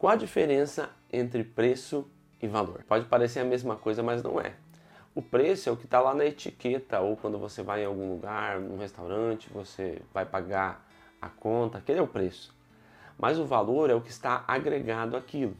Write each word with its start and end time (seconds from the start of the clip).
Qual 0.00 0.14
a 0.14 0.16
diferença 0.16 0.88
entre 1.12 1.44
preço 1.44 2.10
e 2.40 2.48
valor? 2.48 2.82
Pode 2.88 3.04
parecer 3.04 3.40
a 3.40 3.44
mesma 3.44 3.76
coisa, 3.76 4.02
mas 4.02 4.22
não 4.22 4.40
é. 4.40 4.54
O 5.14 5.20
preço 5.20 5.68
é 5.68 5.72
o 5.72 5.76
que 5.76 5.84
está 5.84 6.00
lá 6.00 6.14
na 6.14 6.24
etiqueta, 6.24 7.00
ou 7.00 7.18
quando 7.18 7.38
você 7.38 7.62
vai 7.62 7.82
em 7.82 7.84
algum 7.84 8.10
lugar, 8.10 8.58
num 8.58 8.78
restaurante, 8.78 9.50
você 9.52 10.00
vai 10.14 10.24
pagar 10.24 10.88
a 11.20 11.28
conta, 11.28 11.76
aquele 11.76 11.98
é 11.98 12.02
o 12.02 12.06
preço. 12.06 12.56
Mas 13.18 13.38
o 13.38 13.44
valor 13.44 13.90
é 13.90 13.94
o 13.94 14.00
que 14.00 14.08
está 14.08 14.42
agregado 14.48 15.18
àquilo. 15.18 15.54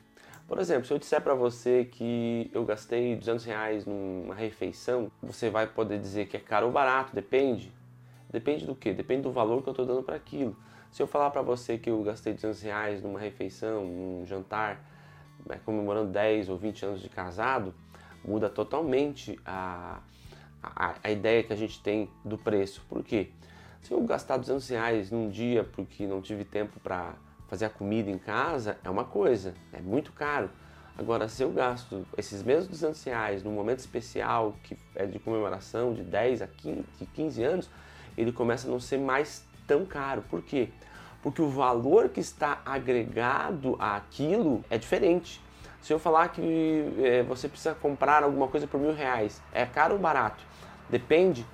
Por 0.49 0.59
exemplo, 0.59 0.87
se 0.87 0.95
eu 0.95 0.99
disser 0.99 1.21
para 1.21 1.35
você 1.35 1.85
que 1.85 2.51
eu 2.54 2.65
gastei 2.65 3.17
200 3.17 3.45
reais 3.45 3.85
numa 3.85 4.35
refeição, 4.35 5.13
você 5.22 5.51
vai 5.51 5.67
poder 5.67 6.01
dizer 6.01 6.29
que 6.29 6.38
é 6.38 6.41
caro 6.41 6.65
ou 6.65 6.72
barato, 6.72 7.15
depende. 7.15 7.71
Depende 8.31 8.67
do 8.67 8.74
que? 8.74 8.92
Depende 8.92 9.22
do 9.22 9.33
valor 9.33 9.63
que 9.63 9.69
eu 9.69 9.72
estou 9.72 9.87
dando 9.87 10.03
para 10.03 10.17
aquilo. 10.17 10.56
Se 10.90 11.03
eu 11.03 11.06
falar 11.06 11.31
para 11.31 11.42
você 11.42 11.78
que 11.78 11.90
eu 11.90 12.03
gastei 12.03 12.33
200 12.33 12.63
reais 12.63 13.03
numa 13.03 13.19
refeição, 13.19 13.85
num 13.85 14.24
jantar, 14.26 14.85
né, 15.46 15.60
comemorando 15.64 16.10
10 16.10 16.48
ou 16.48 16.56
20 16.56 16.84
anos 16.84 17.00
de 17.00 17.08
casado, 17.08 17.74
muda 18.24 18.48
totalmente 18.48 19.38
a, 19.45 20.00
a, 20.62 20.95
a, 21.02 21.10
ideia 21.10 21.42
que 21.42 21.52
a 21.52 21.56
gente 21.56 21.82
tem 21.82 22.10
do 22.24 22.36
preço. 22.36 22.84
Por 22.88 23.02
quê? 23.02 23.30
Se 23.80 23.92
eu 23.92 24.00
gastar 24.02 24.36
200 24.36 24.69
reais 24.69 25.10
num 25.10 25.28
dia 25.28 25.64
porque 25.64 26.06
não 26.06 26.20
tive 26.20 26.44
tempo 26.44 26.78
para 26.80 27.14
fazer 27.48 27.64
a 27.64 27.70
comida 27.70 28.10
em 28.10 28.19
casa, 28.19 28.77
é 28.84 28.91
uma 28.91 29.05
coisa, 29.05 29.55
é 29.72 29.80
muito 29.80 30.12
caro. 30.12 30.50
Agora, 30.98 31.28
se 31.28 31.42
eu 31.42 31.50
gasto 31.50 32.06
esses 32.16 32.42
mesmos 32.42 32.69
200 32.69 33.02
reais 33.05 33.42
num 33.42 33.52
momento 33.52 33.78
especial, 33.78 34.55
que 34.62 34.77
é 34.94 35.06
de 35.06 35.19
comemoração 35.19 35.94
de 35.94 36.02
10 36.02 36.42
a 36.42 36.47
15, 36.47 36.84
15 37.14 37.42
anos, 37.42 37.70
ele 38.16 38.32
começa 38.32 38.66
a 38.66 38.70
não 38.70 38.80
ser 38.80 38.98
mais 38.98 39.45
tão 39.66 39.84
caro. 39.84 40.23
Por 40.28 40.42
quê? 40.42 40.69
Porque 41.23 41.41
o 41.42 41.48
valor 41.48 42.09
que 42.09 42.20
está 42.20 42.60
agregado 42.64 43.77
àquilo 43.78 44.64
é 44.70 44.78
diferente. 44.78 45.41
Se 45.83 45.92
eu 45.92 45.98
falar 45.98 46.28
que 46.28 46.84
é, 46.98 47.23
você 47.23 47.48
precisa 47.48 47.74
comprar 47.74 48.22
alguma 48.22 48.48
coisa 48.48 48.66
por 48.66 48.78
mil 48.78 48.94
reais, 48.94 49.41
é 49.53 49.64
caro 49.64 49.94
ou 49.94 50.00
barato? 50.00 50.44
Depende. 50.88 51.47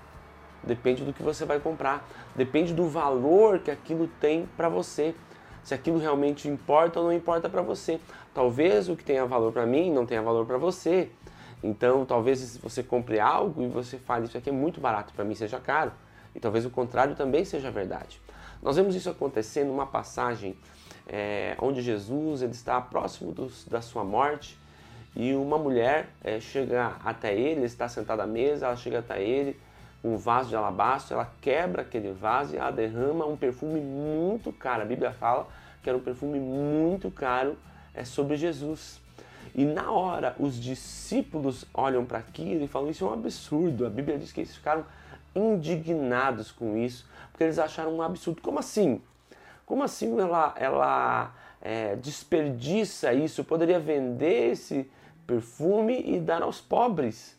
Depende 0.62 1.05
do 1.05 1.12
que 1.12 1.23
você 1.23 1.45
vai 1.45 1.61
comprar. 1.61 2.07
Depende 2.34 2.75
do 2.75 2.89
valor 2.89 3.61
que 3.61 3.71
aquilo 3.71 4.09
tem 4.21 4.49
para 4.57 4.69
você. 4.69 5.15
Se 5.62 5.75
aquilo 5.75 5.99
realmente 5.99 6.49
importa 6.49 6.99
ou 6.99 7.07
não 7.07 7.12
importa 7.12 7.49
para 7.49 7.62
você. 7.62 8.01
Talvez 8.34 8.89
o 8.89 8.97
que 8.97 9.05
tenha 9.05 9.25
valor 9.27 9.53
para 9.53 9.67
mim 9.67 9.93
não 9.93 10.05
tenha 10.05 10.23
valor 10.23 10.45
para 10.45 10.59
você. 10.59 11.11
Então, 11.62 12.05
talvez 12.05 12.57
você 12.59 12.83
compre 12.83 13.19
algo 13.19 13.62
e 13.62 13.69
você 13.69 13.99
fale 13.99 14.27
isso 14.27 14.37
aqui 14.37 14.51
é 14.51 14.53
muito 14.53 14.81
barato 14.81 15.12
para 15.15 15.25
mim, 15.25 15.34
seja 15.34 15.59
caro. 15.59 15.93
E 16.37 16.39
talvez 16.39 16.67
o 16.67 16.70
contrário 16.70 17.17
também 17.17 17.47
seja 17.47 17.70
verdade. 17.70 18.20
Nós 18.62 18.77
vemos 18.77 18.95
isso 18.95 19.09
acontecer 19.09 19.65
numa 19.65 19.87
passagem 19.87 20.55
é, 21.09 21.56
onde 21.59 21.81
Jesus 21.81 22.43
ele 22.43 22.53
está 22.53 22.78
próximo 22.78 23.33
dos, 23.33 23.65
da 23.65 23.81
sua 23.81 24.05
morte 24.05 24.59
e 25.15 25.34
uma 25.34 25.56
mulher 25.56 26.11
é, 26.23 26.39
chega 26.39 26.93
até 27.03 27.33
ele, 27.33 27.61
ele 27.61 27.65
está 27.65 27.89
sentado 27.89 28.20
à 28.20 28.27
mesa, 28.27 28.67
ela 28.67 28.77
chega 28.77 28.98
até 28.98 29.23
ele 29.23 29.59
com 30.03 30.15
um 30.15 30.19
vaso 30.19 30.51
de 30.51 30.56
alabastro, 30.56 31.15
ela 31.15 31.33
quebra 31.41 31.83
aquele 31.83 32.12
vaso 32.12 32.55
e 32.55 32.59
ela 32.59 32.71
derrama 32.71 33.25
um 33.25 33.37
perfume 33.37 33.81
muito 33.81 34.53
caro. 34.53 34.83
A 34.83 34.84
Bíblia 34.84 35.12
fala 35.12 35.48
que 35.83 35.89
era 35.89 35.97
um 35.97 36.03
perfume 36.03 36.39
muito 36.39 37.11
caro 37.11 37.56
é, 37.95 38.05
sobre 38.05 38.37
Jesus. 38.37 39.00
E 39.55 39.65
na 39.65 39.91
hora 39.91 40.37
os 40.39 40.61
discípulos 40.61 41.65
olham 41.73 42.05
para 42.05 42.19
aquilo 42.19 42.62
e 42.62 42.69
falam: 42.69 42.91
Isso 42.91 43.06
é 43.06 43.09
um 43.09 43.15
absurdo. 43.15 43.87
A 43.87 43.91
Bíblia 43.91 44.19
diz 44.19 44.33
que 44.33 44.41
eles 44.41 44.55
ficaram 44.55 44.84
indignados 45.39 46.51
com 46.51 46.77
isso, 46.77 47.09
porque 47.31 47.45
eles 47.45 47.59
acharam 47.59 47.97
um 47.97 48.03
absurdo. 48.03 48.41
Como 48.41 48.59
assim? 48.59 49.01
Como 49.65 49.83
assim 49.83 50.19
ela, 50.19 50.55
ela 50.56 51.34
é, 51.61 51.97
desperdiça 51.97 53.12
isso? 53.12 53.45
Poderia 53.45 53.78
vender 53.78 54.53
esse 54.53 54.89
perfume 55.27 56.03
e 56.06 56.20
dar 56.20 56.43
aos 56.43 56.61
pobres. 56.61 57.37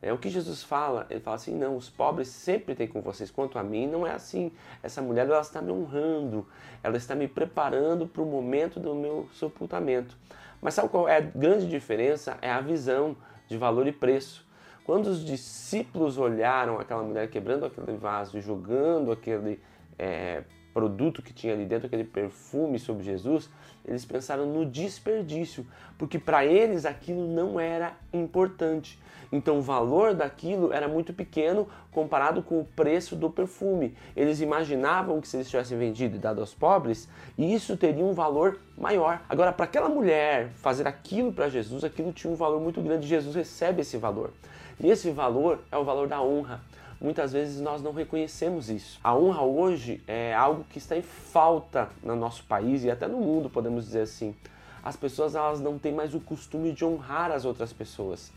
É 0.00 0.12
o 0.12 0.18
que 0.18 0.28
Jesus 0.28 0.62
fala. 0.62 1.06
Ele 1.10 1.20
fala 1.20 1.36
assim: 1.36 1.54
não, 1.54 1.76
os 1.76 1.90
pobres 1.90 2.28
sempre 2.28 2.74
têm 2.74 2.86
com 2.86 3.00
vocês. 3.00 3.30
Quanto 3.30 3.58
a 3.58 3.62
mim, 3.62 3.86
não 3.88 4.06
é 4.06 4.12
assim. 4.12 4.52
Essa 4.82 5.02
mulher 5.02 5.26
ela 5.26 5.40
está 5.40 5.60
me 5.60 5.72
honrando, 5.72 6.46
ela 6.82 6.96
está 6.96 7.14
me 7.14 7.26
preparando 7.26 8.06
para 8.06 8.22
o 8.22 8.26
momento 8.26 8.78
do 8.78 8.94
meu 8.94 9.28
sepultamento. 9.34 10.16
Mas 10.62 10.74
sabe 10.74 10.88
qual 10.88 11.08
é 11.08 11.16
a 11.16 11.20
grande 11.20 11.68
diferença? 11.68 12.38
É 12.40 12.50
a 12.50 12.60
visão 12.60 13.16
de 13.48 13.56
valor 13.56 13.86
e 13.86 13.92
preço. 13.92 14.45
Quando 14.86 15.08
os 15.08 15.24
discípulos 15.24 16.16
olharam 16.16 16.78
aquela 16.78 17.02
mulher 17.02 17.28
quebrando 17.28 17.66
aquele 17.66 17.96
vaso 17.96 18.38
e 18.38 18.40
jogando 18.40 19.10
aquele 19.10 19.60
é, 19.98 20.44
produto 20.76 21.22
que 21.22 21.32
tinha 21.32 21.54
ali 21.54 21.64
dentro, 21.64 21.86
aquele 21.86 22.04
perfume 22.04 22.78
sobre 22.78 23.02
Jesus, 23.02 23.48
eles 23.82 24.04
pensaram 24.04 24.44
no 24.44 24.66
desperdício, 24.66 25.66
porque 25.96 26.18
para 26.18 26.44
eles 26.44 26.84
aquilo 26.84 27.26
não 27.26 27.58
era 27.58 27.94
importante. 28.12 28.98
Então 29.32 29.56
o 29.56 29.62
valor 29.62 30.12
daquilo 30.12 30.74
era 30.74 30.86
muito 30.86 31.14
pequeno 31.14 31.66
comparado 31.90 32.42
com 32.42 32.60
o 32.60 32.64
preço 32.76 33.16
do 33.16 33.30
perfume. 33.30 33.96
Eles 34.14 34.42
imaginavam 34.42 35.18
que 35.18 35.26
se 35.26 35.38
eles 35.38 35.48
tivessem 35.48 35.78
vendido 35.78 36.16
e 36.16 36.18
dado 36.18 36.42
aos 36.42 36.52
pobres, 36.52 37.08
isso 37.38 37.74
teria 37.78 38.04
um 38.04 38.12
valor 38.12 38.60
maior. 38.76 39.22
Agora, 39.30 39.54
para 39.54 39.64
aquela 39.64 39.88
mulher 39.88 40.50
fazer 40.56 40.86
aquilo 40.86 41.32
para 41.32 41.48
Jesus, 41.48 41.84
aquilo 41.84 42.12
tinha 42.12 42.30
um 42.30 42.36
valor 42.36 42.60
muito 42.60 42.82
grande. 42.82 43.06
Jesus 43.06 43.34
recebe 43.34 43.80
esse 43.80 43.96
valor. 43.96 44.30
E 44.78 44.90
esse 44.90 45.10
valor 45.10 45.58
é 45.72 45.78
o 45.78 45.84
valor 45.84 46.06
da 46.06 46.20
honra. 46.20 46.60
Muitas 47.00 47.32
vezes 47.32 47.60
nós 47.60 47.82
não 47.82 47.92
reconhecemos 47.92 48.70
isso. 48.70 48.98
A 49.04 49.14
honra 49.14 49.42
hoje 49.42 50.02
é 50.06 50.34
algo 50.34 50.64
que 50.64 50.78
está 50.78 50.96
em 50.96 51.02
falta 51.02 51.90
no 52.02 52.16
nosso 52.16 52.44
país 52.44 52.84
e 52.84 52.90
até 52.90 53.06
no 53.06 53.18
mundo, 53.18 53.50
podemos 53.50 53.84
dizer 53.84 54.02
assim. 54.02 54.34
As 54.82 54.96
pessoas 54.96 55.34
elas 55.34 55.60
não 55.60 55.78
têm 55.78 55.92
mais 55.92 56.14
o 56.14 56.20
costume 56.20 56.72
de 56.72 56.84
honrar 56.84 57.30
as 57.30 57.44
outras 57.44 57.72
pessoas. 57.72 58.32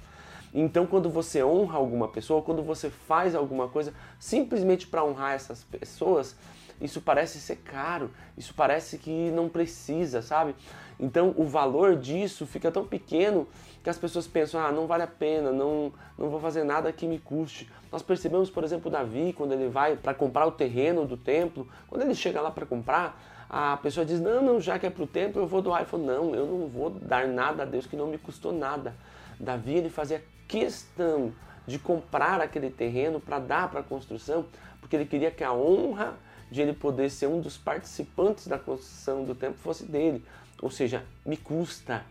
Então, 0.53 0.86
quando 0.86 1.09
você 1.09 1.44
honra 1.44 1.78
alguma 1.78 2.08
pessoa, 2.08 2.42
quando 2.42 2.64
você 2.64 2.90
faz 2.90 3.36
alguma 3.36 3.68
coisa 3.68 3.94
simplesmente 4.19 4.88
para 4.88 5.06
honrar 5.06 5.34
essas 5.34 5.64
pessoas, 5.64 6.36
isso 6.81 7.01
parece 7.01 7.40
ser 7.40 7.57
caro, 7.57 8.12
isso 8.38 8.53
parece 8.56 8.97
que 8.97 9.31
não 9.31 9.50
precisa, 9.50 10.22
sabe? 10.22 10.56
Então 11.00 11.34
o 11.38 11.45
valor 11.45 11.95
disso 11.95 12.45
fica 12.45 12.72
tão 12.72 12.85
pequeno 12.85 13.47
que 13.84 13.90
as 13.90 13.97
pessoas 13.97 14.28
pensam, 14.28 14.59
ah, 14.59 14.72
não 14.72 14.88
vale 14.88 15.03
a 15.03 15.07
pena, 15.07 15.51
não, 15.51 15.91
não 16.18 16.29
vou 16.29 16.39
fazer 16.39 16.63
nada 16.63 16.91
que 16.91 17.07
me 17.07 17.19
custe. 17.19 17.69
Nós 17.91 18.01
percebemos, 18.01 18.50
por 18.50 18.63
exemplo, 18.63 18.91
Davi, 18.91 19.34
quando 19.34 19.53
ele 19.53 19.69
vai 19.69 19.95
para 19.95 20.13
comprar 20.13 20.45
o 20.45 20.51
terreno 20.51 21.06
do 21.06 21.16
templo, 21.16 21.68
quando 21.88 22.01
ele 22.01 22.13
chega 22.13 22.41
lá 22.41 22.51
para 22.51 22.66
comprar, 22.66 23.19
a 23.50 23.78
pessoa 23.78 24.06
diz, 24.06 24.19
não, 24.19 24.44
não, 24.44 24.62
já 24.62 24.78
que 24.78 24.85
é 24.85 24.89
para 24.89 25.03
o 25.03 25.07
templo, 25.07 25.41
eu 25.41 25.47
vou 25.47 25.62
doar. 25.62 25.81
Ele 25.81 25.89
falou, 25.89 26.06
não, 26.06 26.35
eu 26.35 26.45
não 26.45 26.68
vou 26.68 26.89
dar 26.89 27.28
nada 27.28 27.63
a 27.63 27.66
Deus 27.66 27.88
que 27.88 27.95
não 27.95 28.07
me 28.07 28.18
custou 28.18 28.51
nada. 28.51 28.94
Davi, 29.39 29.75
ele 29.75 29.89
fazia 29.89 30.23
questão 30.47 31.34
de 31.66 31.79
comprar 31.79 32.41
aquele 32.41 32.69
terreno 32.69 33.19
para 33.19 33.39
dar 33.39 33.69
para 33.69 33.79
a 33.79 33.84
construção, 33.84 34.45
porque 34.79 34.95
ele 34.95 35.06
queria 35.06 35.31
que 35.31 35.44
a 35.44 35.53
honra 35.53 36.16
de 36.50 36.62
ele 36.62 36.74
poder 36.74 37.10
ser 37.10 37.28
um 37.28 37.40
dos 37.40 37.58
participantes 37.58 38.48
da 38.48 38.58
construção 38.58 39.24
do 39.24 39.36
templo 39.36 39.58
fosse 39.60 39.86
dele. 39.86 40.24
Ou 40.62 40.70
seja, 40.70 41.04
me 41.26 41.38
custa. 41.38 42.04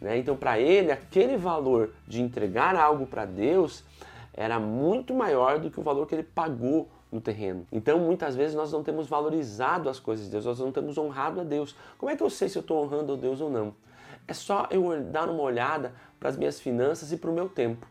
Né? 0.00 0.18
Então, 0.18 0.36
para 0.36 0.58
ele, 0.58 0.92
aquele 0.92 1.36
valor 1.36 1.90
de 2.06 2.20
entregar 2.20 2.76
algo 2.76 3.06
para 3.06 3.24
Deus 3.24 3.82
era 4.32 4.60
muito 4.60 5.14
maior 5.14 5.58
do 5.58 5.70
que 5.70 5.80
o 5.80 5.82
valor 5.82 6.06
que 6.06 6.14
ele 6.14 6.22
pagou 6.22 6.88
no 7.10 7.20
terreno. 7.20 7.66
Então, 7.72 7.98
muitas 7.98 8.36
vezes 8.36 8.54
nós 8.54 8.70
não 8.70 8.82
temos 8.82 9.06
valorizado 9.06 9.88
as 9.88 9.98
coisas 9.98 10.26
de 10.26 10.32
Deus, 10.32 10.44
nós 10.44 10.58
não 10.58 10.70
temos 10.70 10.98
honrado 10.98 11.40
a 11.40 11.44
Deus. 11.44 11.74
Como 11.96 12.10
é 12.10 12.16
que 12.16 12.22
eu 12.22 12.30
sei 12.30 12.48
se 12.48 12.58
eu 12.58 12.60
estou 12.60 12.84
honrando 12.84 13.14
a 13.14 13.16
Deus 13.16 13.40
ou 13.40 13.50
não? 13.50 13.74
É 14.28 14.34
só 14.34 14.68
eu 14.70 15.02
dar 15.04 15.30
uma 15.30 15.42
olhada 15.42 15.94
para 16.18 16.28
as 16.28 16.36
minhas 16.36 16.60
finanças 16.60 17.12
e 17.12 17.16
para 17.16 17.30
o 17.30 17.34
meu 17.34 17.48
tempo. 17.48 17.86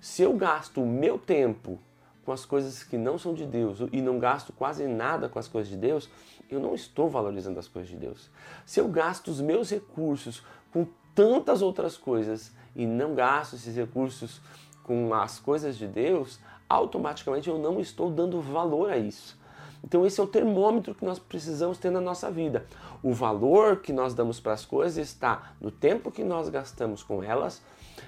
Se 0.00 0.22
eu 0.22 0.32
gasto 0.32 0.82
o 0.82 0.86
meu 0.86 1.18
tempo 1.18 1.78
com 2.26 2.32
as 2.32 2.44
coisas 2.44 2.82
que 2.82 2.98
não 2.98 3.16
são 3.16 3.32
de 3.32 3.46
Deus 3.46 3.78
e 3.92 4.02
não 4.02 4.18
gasto 4.18 4.52
quase 4.52 4.84
nada 4.88 5.28
com 5.28 5.38
as 5.38 5.46
coisas 5.46 5.70
de 5.70 5.76
Deus, 5.76 6.10
eu 6.50 6.58
não 6.58 6.74
estou 6.74 7.08
valorizando 7.08 7.60
as 7.60 7.68
coisas 7.68 7.88
de 7.88 7.96
Deus. 7.96 8.28
Se 8.66 8.80
eu 8.80 8.88
gasto 8.88 9.28
os 9.28 9.40
meus 9.40 9.70
recursos 9.70 10.42
com 10.72 10.84
tantas 11.14 11.62
outras 11.62 11.96
coisas 11.96 12.52
e 12.74 12.84
não 12.84 13.14
gasto 13.14 13.54
esses 13.54 13.76
recursos 13.76 14.40
com 14.82 15.14
as 15.14 15.38
coisas 15.38 15.78
de 15.78 15.86
Deus, 15.86 16.40
automaticamente 16.68 17.48
eu 17.48 17.58
não 17.58 17.78
estou 17.78 18.10
dando 18.10 18.40
valor 18.40 18.90
a 18.90 18.98
isso. 18.98 19.38
Então 19.84 20.04
esse 20.04 20.18
é 20.18 20.22
o 20.22 20.26
termômetro 20.26 20.96
que 20.96 21.04
nós 21.04 21.20
precisamos 21.20 21.78
ter 21.78 21.90
na 21.90 22.00
nossa 22.00 22.28
vida. 22.28 22.66
O 23.04 23.12
valor 23.12 23.76
que 23.76 23.92
nós 23.92 24.14
damos 24.14 24.40
para 24.40 24.52
as 24.52 24.64
coisas 24.64 24.98
está 24.98 25.52
no 25.60 25.70
tempo 25.70 26.10
que 26.10 26.24
nós 26.24 26.48
gastamos 26.48 27.04
com 27.04 27.22
elas 27.22 27.62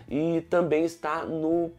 e 0.08 0.40
também 0.50 0.84
está 0.84 1.24
no 1.24 1.70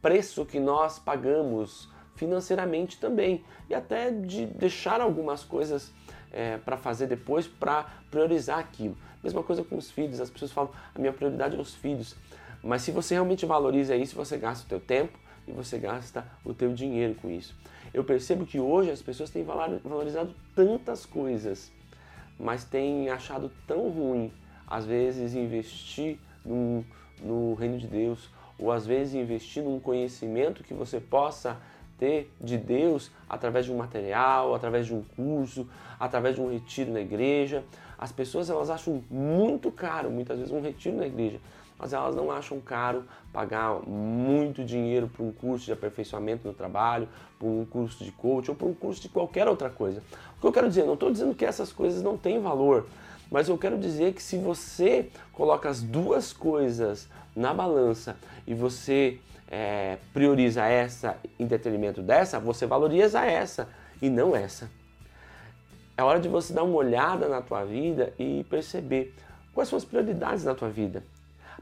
preço 0.00 0.44
que 0.44 0.60
nós 0.60 0.98
pagamos 0.98 1.88
financeiramente 2.16 2.98
também 2.98 3.44
e 3.68 3.74
até 3.74 4.10
de 4.10 4.46
deixar 4.46 5.00
algumas 5.00 5.44
coisas 5.44 5.92
é, 6.32 6.58
para 6.58 6.76
fazer 6.76 7.06
depois 7.06 7.46
para 7.46 7.86
priorizar 8.10 8.58
aquilo. 8.58 8.96
Mesma 9.22 9.42
coisa 9.42 9.62
com 9.64 9.76
os 9.76 9.90
filhos, 9.90 10.20
as 10.20 10.30
pessoas 10.30 10.52
falam 10.52 10.70
a 10.94 10.98
minha 10.98 11.12
prioridade 11.12 11.56
é 11.56 11.60
os 11.60 11.74
filhos, 11.74 12.16
mas 12.62 12.82
se 12.82 12.90
você 12.90 13.14
realmente 13.14 13.46
valoriza 13.46 13.96
isso, 13.96 14.16
você 14.16 14.36
gasta 14.36 14.64
o 14.64 14.68
teu 14.68 14.80
tempo 14.80 15.18
e 15.46 15.52
você 15.52 15.78
gasta 15.78 16.24
o 16.44 16.52
teu 16.52 16.72
dinheiro 16.72 17.14
com 17.14 17.30
isso. 17.30 17.54
Eu 17.92 18.04
percebo 18.04 18.44
que 18.44 18.60
hoje 18.60 18.90
as 18.90 19.00
pessoas 19.00 19.30
têm 19.30 19.44
valorizado 19.44 20.34
tantas 20.54 21.06
coisas, 21.06 21.72
mas 22.38 22.64
têm 22.64 23.08
achado 23.08 23.50
tão 23.66 23.88
ruim 23.88 24.32
às 24.66 24.84
vezes 24.84 25.34
investir 25.34 26.18
no, 26.44 26.84
no 27.22 27.54
reino 27.54 27.78
de 27.78 27.86
Deus, 27.86 28.28
ou 28.58 28.72
às 28.72 28.86
vezes 28.86 29.14
investir 29.14 29.62
num 29.62 29.78
conhecimento 29.78 30.64
que 30.64 30.74
você 30.74 30.98
possa 31.00 31.56
ter 31.98 32.32
de 32.40 32.56
Deus 32.56 33.10
através 33.28 33.66
de 33.66 33.72
um 33.72 33.76
material, 33.76 34.54
através 34.54 34.86
de 34.86 34.94
um 34.94 35.02
curso, 35.16 35.66
através 35.98 36.36
de 36.36 36.40
um 36.40 36.50
retiro 36.50 36.92
na 36.92 37.00
igreja. 37.00 37.64
As 37.98 38.12
pessoas 38.12 38.48
elas 38.48 38.70
acham 38.70 39.02
muito 39.10 39.70
caro, 39.70 40.10
muitas 40.10 40.38
vezes 40.38 40.52
um 40.52 40.60
retiro 40.60 40.96
na 40.96 41.06
igreja, 41.06 41.40
mas 41.78 41.92
elas 41.92 42.14
não 42.14 42.30
acham 42.30 42.60
caro 42.60 43.04
pagar 43.32 43.80
muito 43.86 44.64
dinheiro 44.64 45.08
por 45.08 45.24
um 45.24 45.32
curso 45.32 45.64
de 45.66 45.72
aperfeiçoamento 45.72 46.46
no 46.46 46.54
trabalho, 46.54 47.08
por 47.38 47.48
um 47.48 47.64
curso 47.64 48.04
de 48.04 48.10
coach 48.12 48.50
ou 48.50 48.56
por 48.56 48.68
um 48.68 48.74
curso 48.74 49.02
de 49.02 49.08
qualquer 49.08 49.48
outra 49.48 49.70
coisa. 49.70 50.02
O 50.36 50.40
que 50.40 50.46
eu 50.46 50.52
quero 50.52 50.68
dizer, 50.68 50.84
não 50.84 50.94
estou 50.94 51.10
dizendo 51.10 51.34
que 51.34 51.44
essas 51.44 51.72
coisas 51.72 52.02
não 52.02 52.16
têm 52.16 52.40
valor, 52.40 52.86
mas 53.30 53.48
eu 53.48 53.58
quero 53.58 53.78
dizer 53.78 54.14
que 54.14 54.22
se 54.22 54.36
você 54.38 55.10
coloca 55.32 55.68
as 55.68 55.82
duas 55.82 56.32
coisas 56.32 57.08
na 57.36 57.52
balança 57.52 58.16
e 58.46 58.54
você 58.54 59.18
é, 59.50 59.98
prioriza 60.12 60.64
essa 60.64 61.16
em 61.38 61.46
detrimento 61.46 62.02
dessa, 62.02 62.38
você 62.38 62.66
valoriza 62.66 63.24
essa 63.24 63.68
e 64.00 64.08
não 64.08 64.34
essa. 64.34 64.70
É 65.96 66.02
hora 66.02 66.20
de 66.20 66.28
você 66.28 66.52
dar 66.52 66.62
uma 66.62 66.76
olhada 66.76 67.28
na 67.28 67.42
tua 67.42 67.64
vida 67.64 68.12
e 68.18 68.44
perceber 68.48 69.14
quais 69.52 69.68
são 69.68 69.76
as 69.76 69.84
prioridades 69.84 70.44
na 70.44 70.54
tua 70.54 70.70
vida. 70.70 71.02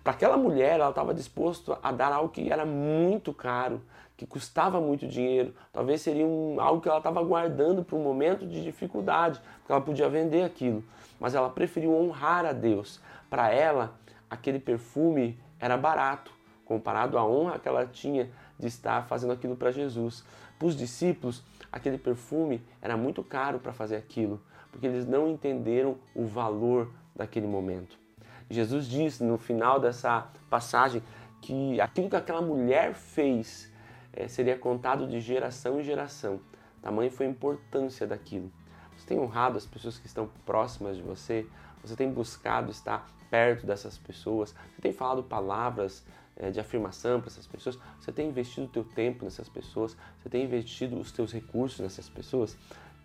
Para 0.02 0.12
aquela 0.12 0.37
mulher, 0.37 0.78
ela 0.78 0.90
estava 0.90 1.12
disposta 1.12 1.78
a 1.82 1.90
dar 1.90 2.12
algo 2.12 2.28
que 2.28 2.50
era 2.50 2.64
muito 2.64 3.32
caro, 3.32 3.82
que 4.16 4.26
custava 4.26 4.81
muito 4.81 5.06
dinheiro. 5.06 5.54
Talvez 5.72 6.00
seria 6.00 6.26
um, 6.26 6.60
algo 6.60 6.81
que 6.81 6.88
ela 6.88 6.98
estava 6.98 7.22
guardando 7.22 7.84
para 7.84 7.96
um 7.96 8.02
momento 8.02 8.46
de 8.46 8.62
dificuldade, 8.62 9.40
porque 9.58 9.72
ela 9.72 9.81
podia 9.81 10.08
vender 10.08 10.44
aquilo. 10.44 10.82
Mas 11.19 11.34
ela 11.34 11.50
preferiu 11.50 11.94
honrar 11.94 12.44
a 12.46 12.52
Deus. 12.52 13.00
Para 13.28 13.50
ela, 13.50 13.94
aquele 14.31 14.58
perfume 14.58 15.38
era 15.58 15.76
barato 15.76 16.32
comparado 16.64 17.16
à 17.16 17.25
honra 17.25 17.58
que 17.58 17.69
ela 17.69 17.87
tinha 17.87 18.31
de 18.58 18.66
estar 18.66 19.06
fazendo 19.06 19.32
aquilo 19.32 19.56
para 19.56 19.70
Jesus. 19.70 20.25
Para 20.58 20.69
os 20.69 20.76
discípulos, 20.76 21.42
aquele 21.70 21.99
perfume 21.99 22.62
era 22.81 22.96
muito 22.96 23.22
caro 23.22 23.58
para 23.58 23.72
fazer 23.72 23.96
aquilo, 23.96 24.40
porque 24.70 24.87
eles 24.87 25.06
não 25.06 25.28
entenderam 25.28 25.96
o 26.14 26.25
valor 26.25 26.90
daquele 27.14 27.46
momento. 27.46 28.06
Jesus 28.50 28.87
disse 28.87 29.25
no 29.25 29.38
final 29.38 29.81
dessa 29.81 30.28
passagem 30.48 31.02
que 31.40 31.81
aquilo 31.81 32.08
que 32.08 32.16
aquela 32.16 32.40
mulher 32.40 32.94
fez 32.94 33.70
é, 34.12 34.28
seria 34.28 34.56
contado 34.56 35.06
de 35.06 35.20
geração 35.20 35.81
em 35.81 35.84
geração. 35.84 36.40
Tamanho 36.81 37.10
foi 37.10 37.26
a 37.26 37.28
importância 37.28 38.06
daquilo. 38.06 38.50
Você 38.96 39.06
tem 39.06 39.19
honrado 39.19 39.58
as 39.58 39.66
pessoas 39.66 39.98
que 39.98 40.06
estão 40.06 40.31
próximas 40.44 40.96
de 40.96 41.02
você? 41.02 41.46
Você 41.82 41.94
tem 41.94 42.10
buscado 42.10 42.70
estar 42.70 43.06
perto 43.31 43.66
dessas 43.66 43.98
pessoas? 43.98 44.54
Você 44.75 44.81
tem 44.81 44.92
falado 44.92 45.22
palavras 45.22 46.04
é, 46.37 46.50
de 46.50 46.60
afirmação 46.60 47.20
para 47.20 47.28
essas 47.28 47.46
pessoas? 47.46 47.78
Você 48.00 48.12
tem 48.12 48.28
investido 48.28 48.66
o 48.66 48.70
teu 48.70 48.84
tempo 48.84 49.25
nessas 49.25 49.49
pessoas? 49.49 49.96
Você 50.22 50.28
tem 50.28 50.44
investido 50.44 50.99
os 50.99 51.12
teus 51.12 51.32
recursos 51.32 51.81
nessas 51.81 52.08
pessoas? 52.08 52.56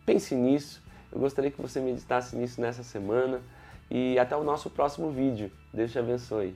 Pense 0.05 0.35
nisso. 0.35 0.81
Eu 1.11 1.19
gostaria 1.19 1.51
que 1.51 1.61
você 1.61 1.81
meditasse 1.81 2.35
nisso 2.35 2.61
nessa 2.61 2.83
semana 2.83 3.41
e 3.91 4.17
até 4.17 4.35
o 4.38 4.43
nosso 4.43 4.69
próximo 4.69 5.11
vídeo. 5.11 5.51
Deus 5.73 5.91
te 5.91 5.99
abençoe. 5.99 6.55